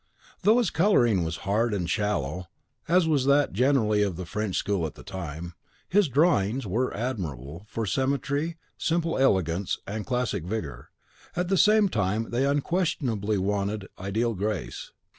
Though 0.41 0.57
his 0.57 0.71
colouring 0.71 1.23
was 1.23 1.37
hard 1.45 1.75
and 1.75 1.87
shallow, 1.87 2.47
as 2.87 3.07
was 3.07 3.27
that 3.27 3.53
generally 3.53 4.01
of 4.01 4.15
the 4.15 4.25
French 4.25 4.55
school 4.55 4.87
at 4.87 4.95
the 4.95 5.03
time, 5.03 5.53
his 5.89 6.07
DRAWINGS 6.07 6.65
were 6.65 6.91
admirable 6.97 7.67
for 7.69 7.85
symmetry, 7.85 8.57
simple 8.79 9.15
elegance, 9.19 9.77
and 9.85 10.03
classic 10.03 10.43
vigour; 10.43 10.89
at 11.35 11.49
the 11.49 11.55
same 11.57 11.87
time 11.87 12.31
they 12.31 12.47
unquestionably 12.47 13.37
wanted 13.37 13.89
ideal 13.99 14.33
grace. 14.33 14.91